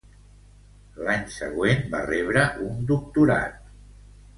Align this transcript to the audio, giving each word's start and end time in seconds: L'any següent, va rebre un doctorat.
L'any 1.09 1.29
següent, 1.35 1.85
va 1.95 2.03
rebre 2.09 2.49
un 2.73 2.85
doctorat. 2.95 3.67